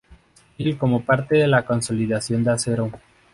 Steel 0.55 0.79
como 0.79 1.05
parte 1.05 1.35
de 1.37 1.45
la 1.45 1.63
consolidación 1.63 2.43
de 2.43 2.51
acero. 2.53 2.91